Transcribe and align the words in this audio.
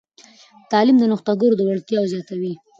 تعلیم 0.71 0.97
د 0.99 1.03
نوښتګرو 1.11 1.55
وړتیاوې 1.67 2.09
زیاتوي. 2.13 2.53